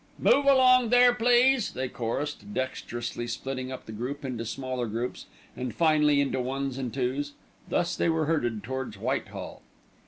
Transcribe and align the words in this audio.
"Move 0.17 0.45
along 0.45 0.89
there, 0.89 1.13
please," 1.13 1.69
they 1.73 1.87
chorused, 1.87 2.55
dexterously 2.55 3.27
splitting 3.27 3.71
up 3.71 3.85
the 3.85 3.91
group 3.91 4.25
into 4.25 4.43
smaller 4.43 4.87
groups, 4.87 5.27
and, 5.55 5.75
finally, 5.75 6.19
into 6.19 6.41
ones 6.41 6.79
and 6.79 6.91
twos. 6.91 7.33
Thus 7.69 7.95
they 7.95 8.09
were 8.09 8.25
herded 8.25 8.63
towards 8.63 8.97
Whitehall. 8.97 9.61